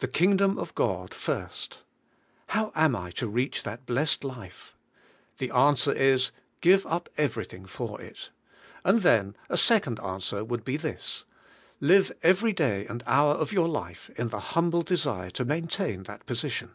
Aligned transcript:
"The 0.00 0.08
Kingdom 0.08 0.58
of 0.58 0.74
God 0.74 1.14
first!" 1.14 1.82
How 2.48 2.72
am 2.74 2.96
I 2.96 3.12
to 3.12 3.28
reach 3.28 3.62
that 3.62 3.86
blessed 3.86 4.24
life? 4.24 4.74
The 5.38 5.52
answer 5.52 5.92
is: 5.92 6.32
"Give 6.60 6.84
up 6.88 7.08
everything 7.16 7.64
for 7.64 8.00
it." 8.00 8.30
And 8.82 9.02
then 9.02 9.36
a 9.48 9.56
second 9.56 10.00
answer 10.00 10.42
would 10.44 10.64
be 10.64 10.76
this: 10.76 11.26
Live 11.80 12.10
every 12.24 12.52
day 12.52 12.86
and 12.88 13.04
hour 13.06 13.34
of 13.34 13.50
yoxxx 13.50 13.68
life 13.70 14.10
in 14.16 14.30
the 14.30 14.40
humble 14.40 14.82
desire 14.82 15.30
to 15.30 15.44
maintain 15.44 16.02
that 16.02 16.26
position. 16.26 16.72